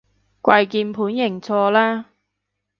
[0.41, 2.07] 跪鍵盤認錯啦